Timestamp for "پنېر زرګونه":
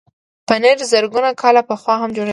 0.47-1.29